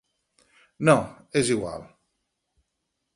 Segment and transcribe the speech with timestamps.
[0.87, 0.95] —No,
[1.43, 1.85] és igual.